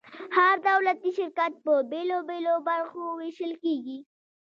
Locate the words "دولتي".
0.69-1.09